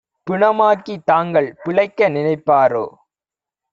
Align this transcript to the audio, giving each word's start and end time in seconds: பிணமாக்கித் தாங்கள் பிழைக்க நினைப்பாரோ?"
பிணமாக்கித் 0.27 1.03
தாங்கள் 1.03 1.49
பிழைக்க 1.63 2.09
நினைப்பாரோ?" 2.09 2.85